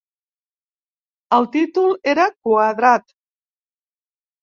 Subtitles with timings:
[1.37, 3.19] El títol era "Quadrat".